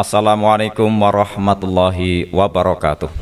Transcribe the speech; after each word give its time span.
Assalamualaikum 0.00 0.88
warahmatullahi 0.88 2.32
wabarakatuh. 2.32 3.12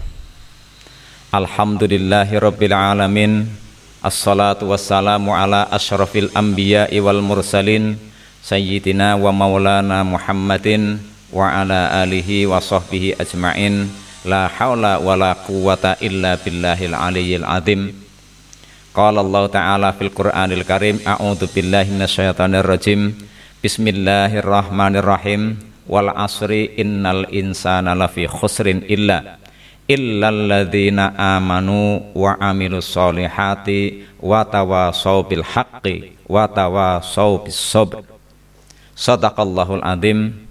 Alhamdulillahi 1.34 2.38
rabbil 2.38 2.70
alamin. 2.70 3.50
Assalatu 3.98 4.70
wassalamu 4.70 5.34
ala 5.34 5.66
ashrafil 5.74 6.30
anbiya 6.38 6.86
wal 7.02 7.18
mursalin 7.18 7.98
Sayyidina 8.46 9.18
wa 9.18 9.34
maulana 9.34 10.06
Muhammadin 10.06 11.02
Wa 11.34 11.66
ala 11.66 12.06
alihi 12.06 12.46
wa 12.46 12.62
sahbihi 12.62 13.18
ajma'in. 13.18 13.90
La 14.22 14.46
hawla 14.46 15.02
wa 15.02 15.18
la 15.18 15.34
quwata 15.34 15.98
illa 15.98 16.38
billahil 16.38 16.94
aliyyil 16.94 17.42
azim. 17.42 17.90
Qala 18.94 19.26
Allah 19.26 19.50
Ta'ala 19.50 19.90
fil 19.98 20.14
Qur'anil 20.14 20.62
Karim 20.62 21.02
A'udhu 21.02 21.50
billahi 21.50 21.90
minasyaitanir 21.90 22.62
rajim. 22.62 23.18
Bismillahirrahmanirrahim 23.66 25.67
wal 25.88 26.12
asri 26.12 26.76
innal 26.76 27.24
insana 27.32 27.96
lafi 27.96 28.28
khusrin 28.28 28.84
illa 28.86 29.40
illalladzina 29.88 31.16
amanu 31.16 32.12
wa 32.12 32.36
amilus 32.36 32.92
solihati 32.92 34.04
wa 34.20 34.44
tawasau 34.44 35.24
bil 35.24 35.40
haqqi 35.40 36.12
wa 36.28 36.44
tawasau 36.44 37.40
bis 37.42 37.56
sabr. 37.56 38.04
Sadaqallahul 38.92 39.80
azim 39.80 40.44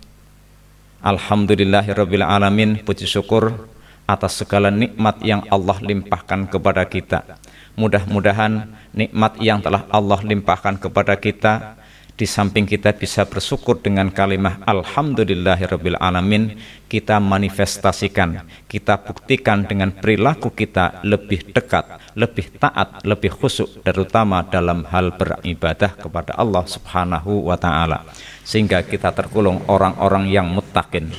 alhamdulillahirabbil 1.05 2.25
alamin. 2.25 2.81
Puji 2.81 3.05
syukur 3.05 3.69
atas 4.09 4.41
segala 4.41 4.73
nikmat 4.73 5.21
yang 5.21 5.45
Allah 5.53 5.77
limpahkan 5.85 6.49
kepada 6.49 6.87
kita. 6.89 7.37
Mudah-mudahan 7.77 8.73
nikmat 8.95 9.37
yang 9.37 9.61
telah 9.61 9.85
Allah 9.93 10.17
limpahkan 10.25 10.81
kepada 10.81 11.13
kita 11.13 11.77
di 12.17 12.25
samping 12.25 12.65
kita 12.65 12.97
bisa 12.97 13.29
bersyukur 13.29 13.77
dengan 13.77 14.09
kalimah 14.09 14.65
Alhamdulillahirabbil 14.65 16.01
alamin 16.01 16.57
kita 16.89 17.21
manifestasikan 17.21 18.41
kita 18.65 18.97
buktikan 18.97 19.69
dengan 19.69 19.93
perilaku 19.93 20.49
kita 20.49 21.05
lebih 21.05 21.53
dekat 21.53 22.01
lebih 22.17 22.49
taat 22.57 23.05
lebih 23.05 23.37
khusyuk 23.37 23.85
terutama 23.85 24.41
dalam 24.41 24.81
hal 24.89 25.13
beribadah 25.13 25.93
kepada 25.93 26.33
Allah 26.33 26.65
Subhanahu 26.65 27.45
wa 27.45 27.57
taala. 27.61 28.01
Sehingga 28.41 28.81
kita 28.81 29.13
tergolong 29.13 29.61
orang-orang 29.69 30.25
yang 30.25 30.49
muttaqin. 30.49 31.13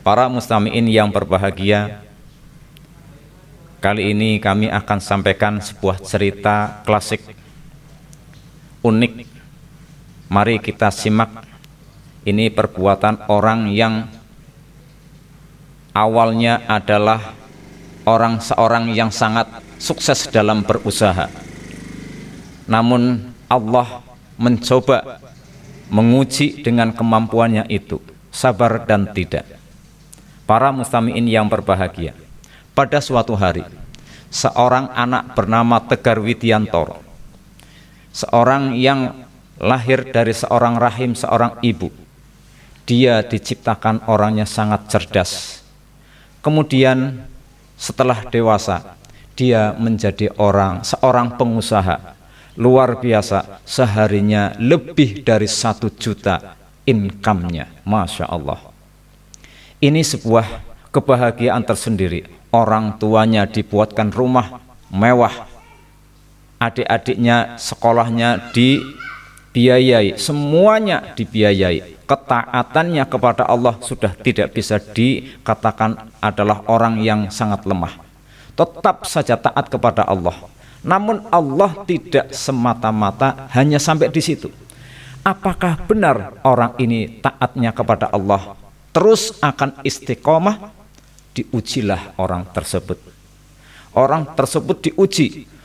Para 0.00 0.32
mustamiin 0.32 0.88
yang 0.88 1.12
berbahagia 1.12 2.00
kali 3.84 4.16
ini 4.16 4.40
kami 4.40 4.72
akan 4.72 4.98
sampaikan 5.04 5.60
sebuah 5.60 6.00
cerita 6.00 6.80
klasik 6.88 7.35
unik. 8.86 9.12
Mari 10.30 10.62
kita 10.62 10.94
simak 10.94 11.42
ini 12.26 12.50
perbuatan 12.50 13.30
orang 13.30 13.70
yang 13.70 14.10
awalnya 15.94 16.62
adalah 16.66 17.34
orang 18.06 18.42
seorang 18.42 18.90
yang 18.90 19.14
sangat 19.14 19.46
sukses 19.78 20.26
dalam 20.30 20.66
berusaha. 20.66 21.30
Namun 22.66 23.30
Allah 23.46 24.02
mencoba 24.34 25.22
menguji 25.86 26.66
dengan 26.66 26.90
kemampuannya 26.90 27.70
itu, 27.70 28.02
sabar 28.34 28.82
dan 28.82 29.06
tidak. 29.14 29.46
Para 30.46 30.74
mustamiin 30.74 31.26
yang 31.30 31.46
berbahagia. 31.46 32.14
Pada 32.74 32.98
suatu 32.98 33.38
hari, 33.38 33.62
seorang 34.34 34.90
anak 34.94 35.38
bernama 35.38 35.78
Tegar 35.78 36.18
Widiantoro 36.18 37.05
seorang 38.16 38.72
yang 38.72 39.28
lahir 39.60 40.08
dari 40.08 40.32
seorang 40.32 40.80
rahim 40.80 41.12
seorang 41.12 41.60
ibu. 41.60 41.92
Dia 42.88 43.20
diciptakan 43.20 44.08
orangnya 44.08 44.48
sangat 44.48 44.88
cerdas. 44.88 45.60
Kemudian 46.40 47.28
setelah 47.76 48.24
dewasa 48.32 48.96
dia 49.36 49.76
menjadi 49.76 50.32
orang 50.40 50.80
seorang 50.80 51.36
pengusaha. 51.36 52.16
Luar 52.56 52.96
biasa 52.96 53.60
seharinya 53.68 54.56
lebih 54.56 55.20
dari 55.20 55.44
satu 55.44 55.92
juta 55.92 56.56
income-nya. 56.88 57.68
Masya 57.84 58.32
Allah. 58.32 58.72
Ini 59.76 60.00
sebuah 60.00 60.64
kebahagiaan 60.88 61.60
tersendiri. 61.68 62.24
Orang 62.48 62.96
tuanya 62.96 63.44
dibuatkan 63.44 64.08
rumah 64.08 64.64
mewah 64.88 65.55
adik-adiknya 66.56 67.60
sekolahnya 67.60 68.52
dibiayai, 68.52 70.16
semuanya 70.16 71.14
dibiayai. 71.16 71.96
Ketaatannya 72.06 73.02
kepada 73.10 73.50
Allah 73.50 73.74
sudah 73.82 74.14
tidak 74.14 74.54
bisa 74.54 74.78
dikatakan 74.78 76.06
adalah 76.22 76.62
orang 76.70 77.02
yang 77.02 77.34
sangat 77.34 77.66
lemah. 77.66 77.98
Tetap 78.54 79.02
saja 79.10 79.34
taat 79.34 79.66
kepada 79.66 80.06
Allah. 80.06 80.46
Namun 80.86 81.26
Allah 81.34 81.82
tidak 81.82 82.30
semata-mata 82.30 83.50
hanya 83.58 83.82
sampai 83.82 84.06
di 84.06 84.22
situ. 84.22 84.54
Apakah 85.26 85.82
benar 85.90 86.38
orang 86.46 86.78
ini 86.78 87.18
taatnya 87.18 87.74
kepada 87.74 88.06
Allah 88.14 88.54
terus 88.94 89.34
akan 89.42 89.82
istiqomah? 89.82 90.70
Diujilah 91.34 92.14
orang 92.22 92.46
tersebut. 92.54 93.02
Orang 93.98 94.30
tersebut 94.38 94.78
diuji 94.78 95.55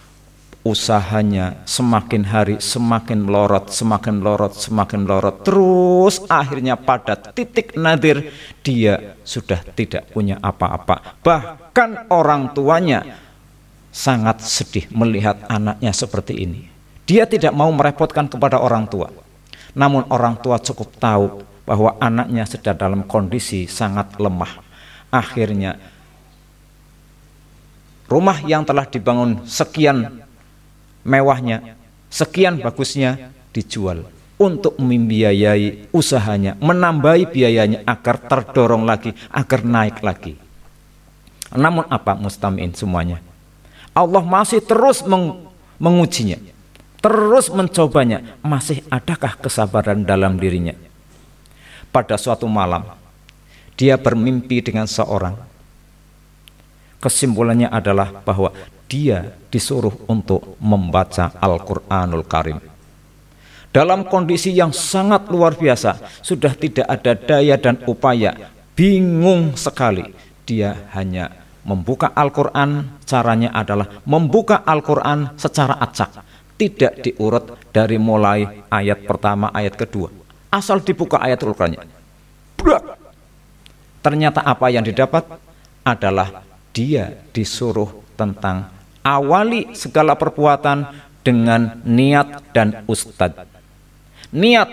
usahanya 0.62 1.66
semakin 1.66 2.22
hari 2.22 2.56
semakin 2.62 3.26
melorot, 3.26 3.74
semakin 3.74 4.22
melorot, 4.22 4.54
semakin 4.54 5.00
melorot. 5.06 5.36
Terus 5.42 6.22
akhirnya 6.30 6.78
pada 6.78 7.18
titik 7.18 7.74
nadir 7.74 8.30
dia 8.62 9.18
sudah 9.26 9.62
tidak 9.74 10.14
punya 10.14 10.38
apa-apa. 10.38 11.18
Bahkan 11.26 12.14
orang 12.14 12.54
tuanya 12.54 13.18
sangat 13.90 14.46
sedih 14.46 14.86
melihat 14.94 15.42
anaknya 15.50 15.92
seperti 15.92 16.46
ini. 16.46 16.70
Dia 17.10 17.26
tidak 17.26 17.52
mau 17.52 17.68
merepotkan 17.74 18.30
kepada 18.30 18.62
orang 18.62 18.86
tua. 18.88 19.12
Namun 19.74 20.08
orang 20.14 20.40
tua 20.40 20.62
cukup 20.62 20.96
tahu 21.02 21.44
bahwa 21.66 21.98
anaknya 21.98 22.46
sedang 22.46 22.78
dalam 22.78 23.02
kondisi 23.04 23.66
sangat 23.66 24.16
lemah. 24.22 24.62
Akhirnya 25.12 25.76
rumah 28.08 28.40
yang 28.48 28.64
telah 28.64 28.88
dibangun 28.88 29.44
sekian 29.44 30.24
mewahnya, 31.02 31.78
sekian 32.12 32.60
bagusnya 32.60 33.32
dijual 33.52 34.08
untuk 34.42 34.82
membiayai 34.82 35.94
usahanya, 35.94 36.58
menambahi 36.58 37.30
biayanya 37.30 37.86
agar 37.86 38.18
terdorong 38.18 38.90
lagi, 38.90 39.14
agar 39.30 39.62
naik 39.62 40.02
lagi. 40.02 40.34
Namun 41.54 41.86
apa 41.92 42.18
mustamiin 42.18 42.74
semuanya? 42.74 43.22
Allah 43.94 44.24
masih 44.24 44.64
terus 44.64 45.04
meng 45.04 45.46
mengujinya, 45.78 46.40
terus 47.04 47.52
mencobanya. 47.54 48.40
Masih 48.42 48.82
adakah 48.90 49.38
kesabaran 49.38 50.02
dalam 50.02 50.40
dirinya? 50.42 50.74
Pada 51.92 52.16
suatu 52.16 52.48
malam, 52.48 52.88
dia 53.76 54.00
bermimpi 54.00 54.64
dengan 54.64 54.88
seorang. 54.88 55.51
Kesimpulannya 57.02 57.66
adalah 57.74 58.14
bahwa 58.22 58.54
dia 58.86 59.34
disuruh 59.50 60.06
untuk 60.06 60.54
membaca 60.62 61.34
Al-Quranul 61.42 62.28
Karim. 62.30 62.62
Dalam 63.72 64.06
kondisi 64.06 64.52
yang 64.54 64.76
sangat 64.76 65.32
luar 65.32 65.58
biasa, 65.58 66.22
sudah 66.22 66.54
tidak 66.54 66.86
ada 66.86 67.16
daya 67.16 67.56
dan 67.58 67.80
upaya, 67.88 68.52
bingung 68.76 69.56
sekali. 69.58 70.12
Dia 70.46 70.92
hanya 70.92 71.32
membuka 71.64 72.12
Al-Quran, 72.12 73.02
caranya 73.08 73.56
adalah 73.56 74.04
membuka 74.04 74.62
Al-Quran 74.68 75.40
secara 75.40 75.80
acak, 75.80 76.20
tidak 76.60 77.00
diurut 77.00 77.58
dari 77.72 77.96
mulai 77.96 78.68
ayat 78.68 79.08
pertama, 79.08 79.50
ayat 79.56 79.80
kedua. 79.80 80.12
Asal 80.52 80.84
dibuka 80.84 81.18
ayat 81.24 81.40
Al-Qurannya. 81.40 81.82
Ternyata 84.04 84.44
apa 84.44 84.68
yang 84.68 84.84
didapat 84.84 85.24
adalah 85.88 86.51
dia 86.72 87.24
disuruh 87.36 87.92
tentang 88.16 88.72
awali 89.04 89.72
segala 89.76 90.16
perbuatan 90.16 90.88
dengan 91.22 91.82
niat 91.86 92.54
dan 92.56 92.84
ustad. 92.90 93.46
Niat 94.32 94.70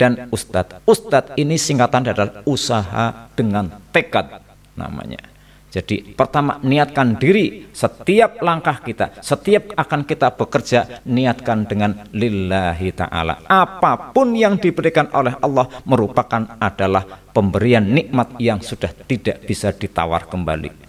dan 0.00 0.26
ustad. 0.34 0.82
Ustad 0.88 1.38
ini 1.38 1.54
singkatan 1.54 2.10
adalah 2.10 2.42
usaha 2.48 3.30
dengan 3.36 3.70
tekad 3.94 4.42
namanya. 4.74 5.34
Jadi 5.74 6.14
pertama 6.14 6.62
niatkan 6.62 7.18
diri 7.18 7.66
setiap 7.74 8.38
langkah 8.46 8.78
kita, 8.78 9.18
setiap 9.18 9.74
akan 9.74 10.06
kita 10.06 10.30
bekerja 10.38 11.02
niatkan 11.02 11.66
dengan 11.66 12.06
lillahi 12.14 12.94
ta'ala. 12.94 13.50
Apa 13.50 14.14
pun 14.14 14.38
yang 14.38 14.54
diberikan 14.54 15.10
oleh 15.10 15.34
Allah 15.42 15.66
merupakan 15.82 16.54
adalah 16.62 17.02
pemberian 17.34 17.90
nikmat 17.90 18.38
yang 18.38 18.62
sudah 18.62 18.94
tidak 18.94 19.42
bisa 19.50 19.74
ditawar 19.74 20.30
kembali. 20.30 20.83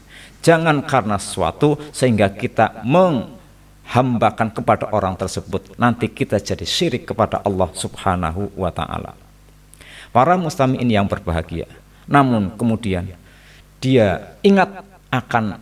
Jangan 0.45 0.85
karena 0.85 1.17
sesuatu 1.17 1.81
sehingga 1.89 2.29
kita 2.29 2.85
menghambakan 2.85 4.53
kepada 4.53 4.93
orang 4.93 5.17
tersebut. 5.17 5.73
Nanti 5.81 6.05
kita 6.13 6.37
jadi 6.37 6.61
syirik 6.61 7.09
kepada 7.09 7.41
Allah 7.41 7.73
subhanahu 7.73 8.53
wa 8.53 8.69
ta'ala. 8.69 9.17
para 10.13 10.39
mustamiin 10.39 10.87
yang 10.87 11.03
berbahagia. 11.11 11.67
Namun 12.07 12.55
kemudian 12.55 13.03
dia 13.83 14.37
ingat 14.39 14.85
akan 15.11 15.59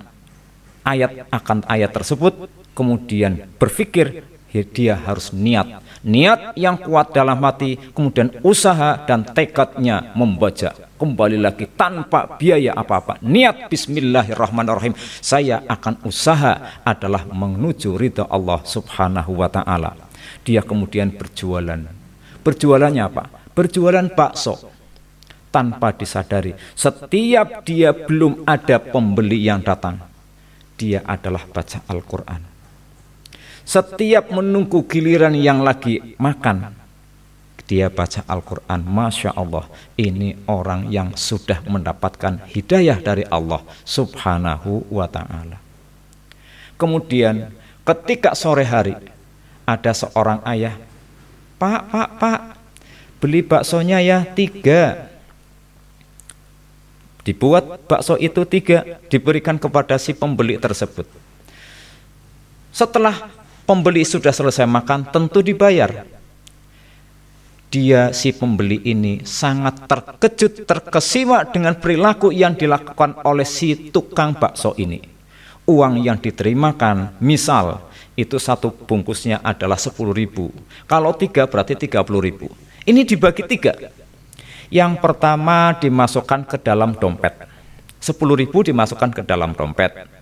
ayat 0.85 1.25
akan 1.33 1.65
ayat 1.65 1.89
tersebut, 1.89 2.45
kemudian 2.77 3.49
berpikir 3.57 4.21
dia 4.69 4.93
harus 4.93 5.33
niat 5.33 5.81
niat 6.03 6.53
yang 6.59 6.75
kuat 6.77 7.15
dalam 7.15 7.39
hati, 7.41 7.79
kemudian 7.95 8.29
usaha 8.43 8.99
dan 9.07 9.23
tekadnya 9.23 10.11
membaca. 10.13 10.75
Kembali 11.03 11.35
lagi 11.35 11.67
tanpa 11.67 12.39
biaya 12.39 12.71
apa-apa. 12.79 13.19
Niat 13.27 13.67
bismillahirrahmanirrahim. 13.67 14.95
Saya 15.19 15.59
akan 15.67 15.99
usaha 16.07 16.79
adalah 16.79 17.27
menuju 17.27 17.99
ridha 17.99 18.23
Allah 18.31 18.63
subhanahu 18.63 19.35
wa 19.35 19.51
ta'ala. 19.51 19.99
Dia 20.47 20.63
kemudian 20.63 21.11
berjualan. 21.11 21.83
Berjualannya 22.39 23.03
apa? 23.03 23.27
Berjualan 23.51 24.15
bakso. 24.15 24.71
Tanpa 25.51 25.91
disadari, 25.91 26.55
setiap 26.71 27.67
dia 27.67 27.91
belum 27.91 28.47
ada 28.47 28.79
pembeli 28.79 29.43
yang 29.43 29.59
datang, 29.59 29.99
dia 30.79 31.03
adalah 31.03 31.43
baca 31.51 31.83
Al-Quran 31.83 32.55
setiap 33.63 34.27
menunggu 34.27 34.83
giliran 34.91 35.31
yang 35.31 35.63
lagi 35.63 36.19
makan, 36.19 36.82
dia 37.73 37.89
baca 37.89 38.21
Al-Quran. 38.29 38.85
Masya 38.85 39.33
Allah, 39.33 39.65
ini 39.97 40.37
orang 40.45 40.93
yang 40.93 41.17
sudah 41.17 41.65
mendapatkan 41.65 42.45
hidayah 42.45 43.01
dari 43.01 43.25
Allah 43.33 43.65
subhanahu 43.81 44.85
wa 44.93 45.09
ta'ala. 45.09 45.57
Kemudian 46.77 47.49
ketika 47.81 48.37
sore 48.37 48.61
hari, 48.61 48.93
ada 49.65 49.89
seorang 49.89 50.45
ayah, 50.45 50.77
Pak, 51.57 51.81
Pak, 51.89 52.09
Pak, 52.21 52.39
beli 53.17 53.41
baksonya 53.41 53.97
ya 54.05 54.21
tiga. 54.21 55.09
Dibuat 57.25 57.89
bakso 57.89 58.19
itu 58.21 58.45
tiga, 58.45 59.01
diberikan 59.09 59.57
kepada 59.57 59.97
si 59.97 60.13
pembeli 60.13 60.61
tersebut. 60.61 61.07
Setelah 62.69 63.31
pembeli 63.65 64.03
sudah 64.05 64.35
selesai 64.35 64.67
makan 64.67 65.09
tentu 65.09 65.39
dibayar. 65.39 66.03
Dia 67.73 68.13
si 68.13 68.29
pembeli 68.29 68.85
ini 68.85 69.25
sangat 69.25 69.89
terkejut, 69.89 70.69
terkesima 70.69 71.41
dengan 71.49 71.73
perilaku 71.73 72.29
yang 72.29 72.53
dilakukan 72.53 73.25
oleh 73.25 73.41
si 73.49 73.89
tukang 73.89 74.37
bakso 74.37 74.77
ini. 74.77 75.01
Uang 75.65 76.05
yang 76.05 76.21
diterimakan, 76.21 77.17
misal 77.17 77.89
itu 78.13 78.37
satu 78.37 78.69
bungkusnya 78.69 79.41
adalah 79.41 79.81
10 79.81 80.13
ribu. 80.13 80.53
Kalau 80.85 81.17
tiga 81.17 81.49
berarti 81.49 81.73
30 81.73 82.21
ribu. 82.21 82.45
Ini 82.85 83.01
dibagi 83.09 83.41
tiga. 83.49 83.73
Yang 84.69 85.01
pertama 85.01 85.73
dimasukkan 85.73 86.45
ke 86.45 86.61
dalam 86.61 86.93
dompet. 86.93 87.33
10 87.97 88.21
ribu 88.37 88.61
dimasukkan 88.61 89.17
ke 89.17 89.21
dalam 89.25 89.57
dompet 89.57 90.13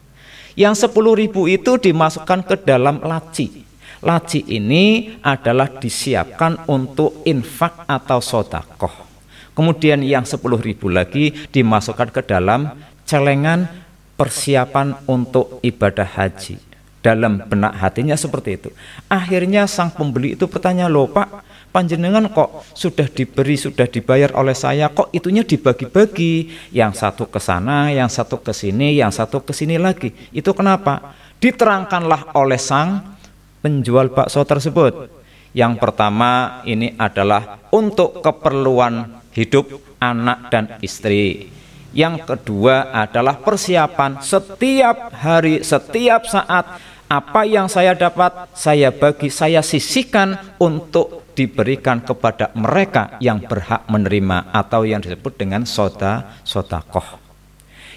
yang 0.55 0.75
sepuluh 0.75 1.15
ribu 1.15 1.47
itu 1.47 1.79
dimasukkan 1.79 2.43
ke 2.43 2.55
dalam 2.63 2.99
laci. 2.99 3.63
Laci 4.01 4.41
ini 4.49 5.13
adalah 5.21 5.69
disiapkan 5.69 6.65
untuk 6.65 7.21
infak 7.29 7.85
atau 7.85 8.17
sodakoh. 8.17 8.93
Kemudian 9.53 10.01
yang 10.01 10.25
sepuluh 10.25 10.57
ribu 10.57 10.89
lagi 10.89 11.29
dimasukkan 11.29 12.09
ke 12.09 12.21
dalam 12.25 12.73
celengan 13.05 13.69
persiapan 14.17 15.05
untuk 15.05 15.61
ibadah 15.61 16.07
haji. 16.17 16.57
Dalam 17.01 17.41
benak 17.45 17.77
hatinya 17.77 18.13
seperti 18.13 18.61
itu. 18.61 18.69
Akhirnya 19.09 19.65
sang 19.65 19.89
pembeli 19.89 20.37
itu 20.37 20.45
bertanya, 20.45 20.85
loh 20.85 21.09
pak, 21.09 21.41
panjenengan 21.73 22.27
kok 22.29 22.67
sudah 22.75 23.07
diberi 23.07 23.55
sudah 23.55 23.87
dibayar 23.87 24.35
oleh 24.35 24.53
saya 24.53 24.91
kok 24.91 25.07
itunya 25.15 25.41
dibagi-bagi 25.41 26.51
yang 26.75 26.91
satu 26.91 27.31
ke 27.31 27.39
sana 27.39 27.87
yang 27.89 28.11
satu 28.11 28.43
ke 28.43 28.51
sini 28.51 28.99
yang 28.99 29.09
satu 29.09 29.39
ke 29.39 29.55
sini 29.55 29.79
lagi 29.79 30.11
itu 30.35 30.51
kenapa 30.51 31.15
diterangkanlah 31.39 32.35
oleh 32.35 32.59
sang 32.59 33.10
penjual 33.61 34.09
bakso 34.11 34.41
tersebut. 34.43 35.21
Yang 35.53 35.73
pertama 35.79 36.63
ini 36.67 36.97
adalah 36.97 37.61
untuk 37.71 38.19
keperluan 38.19 39.23
hidup 39.31 39.97
anak 40.01 40.51
dan 40.51 40.65
istri. 40.81 41.47
Yang 41.91 42.23
kedua 42.23 42.89
adalah 42.91 43.39
persiapan 43.39 44.23
setiap 44.23 45.11
hari 45.11 45.61
setiap 45.61 46.27
saat. 46.27 46.91
Apa 47.11 47.43
yang 47.43 47.67
saya 47.67 47.91
dapat 47.91 48.55
saya 48.55 48.87
bagi 48.87 49.27
saya 49.27 49.59
sisihkan 49.59 50.55
untuk 50.63 51.27
diberikan 51.35 51.99
kepada 51.99 52.55
mereka 52.55 53.19
yang 53.19 53.43
berhak 53.43 53.83
menerima 53.91 54.55
atau 54.55 54.87
yang 54.87 55.03
disebut 55.03 55.35
dengan 55.35 55.67
soda 55.67 56.39
sodakoh. 56.47 57.20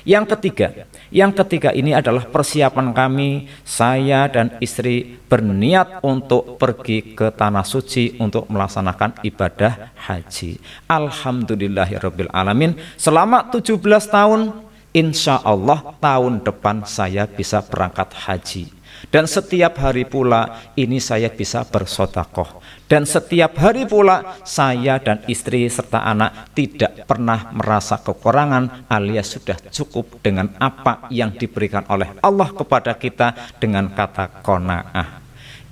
Yang 0.04 0.36
ketiga, 0.36 0.84
yang 1.08 1.32
ketiga 1.32 1.72
ini 1.72 1.96
adalah 1.96 2.28
persiapan 2.28 2.92
kami, 2.92 3.48
saya 3.64 4.28
dan 4.28 4.52
istri 4.60 5.16
berniat 5.16 6.04
untuk 6.04 6.60
pergi 6.60 7.16
ke 7.16 7.32
tanah 7.32 7.64
suci 7.64 8.20
untuk 8.20 8.44
melaksanakan 8.52 9.24
ibadah 9.24 9.96
haji. 9.96 10.60
Alhamdulillahirabbil 10.92 12.28
alamin. 12.36 12.76
Selama 13.00 13.48
17 13.48 13.80
tahun, 14.12 14.52
insya 14.92 15.40
Allah 15.40 15.96
tahun 15.96 16.44
depan 16.44 16.84
saya 16.84 17.24
bisa 17.24 17.64
berangkat 17.64 18.12
haji. 18.12 18.83
Dan 19.08 19.28
setiap 19.30 19.78
hari 19.78 20.08
pula 20.08 20.72
ini 20.74 20.98
saya 20.98 21.30
bisa 21.30 21.62
bersodakoh 21.62 22.64
dan 22.84 23.08
setiap 23.08 23.56
hari 23.56 23.88
pula 23.88 24.36
saya 24.44 25.00
dan 25.00 25.24
istri 25.24 25.64
serta 25.72 26.04
anak 26.04 26.52
tidak 26.52 27.08
pernah 27.08 27.48
merasa 27.56 27.96
kekurangan 27.96 28.84
alias 28.92 29.32
sudah 29.32 29.56
cukup 29.72 30.20
dengan 30.20 30.52
apa 30.60 31.08
yang 31.08 31.32
diberikan 31.32 31.88
oleh 31.88 32.12
Allah 32.20 32.52
kepada 32.52 32.92
kita 32.94 33.56
dengan 33.56 33.88
kata 33.88 34.44
kona'ah. 34.44 35.24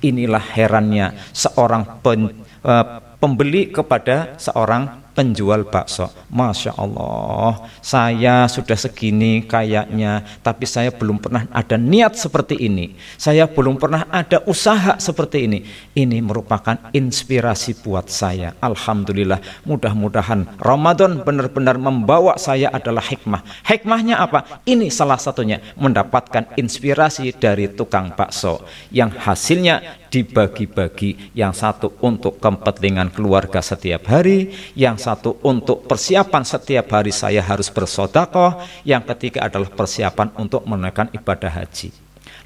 Inilah 0.03 0.43
herannya 0.57 1.15
seorang 1.37 2.01
pen, 2.01 2.33
uh, 2.65 2.85
pembeli 3.21 3.69
kepada 3.69 4.35
seorang 4.41 5.02
penjual 5.13 5.69
bakso. 5.69 6.09
Masya 6.33 6.77
Allah, 6.77 7.69
saya 7.85 8.49
sudah 8.49 8.77
segini 8.77 9.45
kayaknya, 9.45 10.25
tapi 10.41 10.65
saya 10.65 10.89
belum 10.89 11.21
pernah 11.21 11.45
ada 11.53 11.77
niat 11.77 12.17
seperti 12.17 12.57
ini. 12.57 12.97
Saya 13.21 13.45
belum 13.45 13.77
pernah 13.77 14.09
ada 14.09 14.41
usaha 14.49 14.97
seperti 14.97 15.45
ini. 15.45 15.59
Ini 15.93 16.19
merupakan 16.25 16.91
inspirasi 16.97 17.85
buat 17.85 18.09
saya. 18.09 18.57
Alhamdulillah, 18.59 19.65
mudah-mudahan 19.69 20.57
Ramadan 20.57 21.21
benar-benar 21.21 21.77
membawa 21.77 22.41
saya 22.41 22.73
adalah 22.73 23.05
hikmah. 23.05 23.45
Hikmahnya 23.69 24.19
apa? 24.19 24.65
Ini 24.65 24.89
salah 24.89 25.21
satunya 25.21 25.61
mendapatkan 25.77 26.57
inspirasi 26.57 27.37
dari 27.37 27.69
tukang 27.73 28.17
bakso 28.17 28.65
yang 28.89 29.13
hasilnya 29.13 30.03
dibagi-bagi 30.13 31.33
yang 31.33 31.57
satu 31.57 31.97
untuk 32.05 32.37
kepentingan 32.37 33.09
keluarga 33.17 33.65
setiap 33.65 34.13
hari 34.13 34.53
yang 34.77 35.01
satu 35.03 35.43
untuk 35.43 35.91
persiapan 35.91 36.47
setiap 36.47 36.87
hari 36.95 37.11
saya 37.11 37.43
harus 37.43 37.67
bersodakoh 37.67 38.63
yang 38.87 39.03
ketiga 39.03 39.51
adalah 39.51 39.67
persiapan 39.67 40.31
untuk 40.39 40.63
menunaikan 40.63 41.11
ibadah 41.11 41.51
haji. 41.51 41.91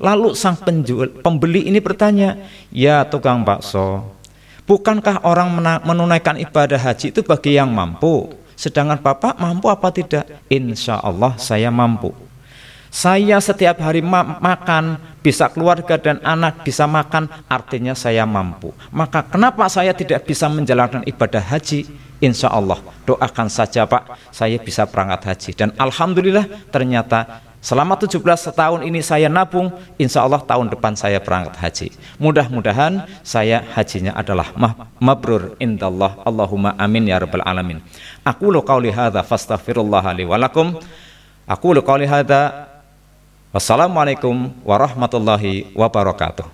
Lalu 0.01 0.33
sang 0.33 0.57
penjual 0.57 1.21
pembeli 1.21 1.69
ini 1.69 1.85
bertanya 1.85 2.41
ya 2.73 3.05
tukang 3.05 3.45
bakso 3.45 4.17
bukankah 4.67 5.23
orang 5.23 5.55
menunaikan 5.87 6.37
ibadah 6.43 6.77
haji 6.77 7.15
itu 7.15 7.23
bagi 7.23 7.57
yang 7.57 7.71
mampu? 7.71 8.35
Sedangkan 8.59 8.99
bapak 9.01 9.39
mampu 9.39 9.71
apa 9.71 9.89
tidak? 9.95 10.27
Insya 10.51 10.99
Allah 11.01 11.39
saya 11.39 11.71
mampu. 11.71 12.13
Saya 12.91 13.37
setiap 13.45 13.77
hari 13.85 14.01
ma 14.01 14.41
makan, 14.41 14.97
bisa 15.21 15.53
keluarga 15.53 16.01
dan 16.01 16.17
anak 16.25 16.65
bisa 16.65 16.89
makan, 16.89 17.29
artinya 17.45 17.93
saya 17.93 18.25
mampu. 18.25 18.73
Maka 18.89 19.21
kenapa 19.21 19.69
saya 19.69 19.93
tidak 19.93 20.25
bisa 20.25 20.49
menjalankan 20.49 21.05
ibadah 21.05 21.45
haji? 21.45 21.85
Insya 22.17 22.49
Allah 22.49 22.81
doakan 23.05 23.49
saja 23.53 23.85
Pak, 23.85 24.33
saya 24.33 24.57
bisa 24.57 24.89
berangkat 24.89 25.21
haji. 25.29 25.51
Dan 25.53 25.69
Alhamdulillah 25.77 26.49
ternyata 26.73 27.45
selama 27.61 27.93
17 28.01 28.25
tahun 28.57 28.81
ini 28.89 29.05
saya 29.05 29.29
nabung, 29.29 29.69
insya 30.01 30.25
Allah 30.25 30.41
tahun 30.41 30.73
depan 30.73 30.97
saya 30.97 31.21
berangkat 31.21 31.61
haji. 31.61 31.89
Mudah-mudahan 32.17 33.05
saya 33.21 33.61
hajinya 33.77 34.17
adalah 34.17 34.49
mabrur 34.97 35.61
indallah. 35.61 36.17
Allahumma 36.25 36.73
amin 36.81 37.13
ya 37.13 37.21
rabbal 37.21 37.45
alamin. 37.45 37.85
Aku 38.25 38.49
lo 38.49 38.65
qauli 38.65 38.89
hadza 38.89 39.21
fastaghfirullah. 39.21 40.17
Aku 41.47 41.67
lo 41.77 41.85
qauli 41.85 42.09
hadza 42.09 42.73
Wassalamualaikum 43.57 44.53
warahmatullahi 44.69 45.73
wabarakatuh. 45.73 46.45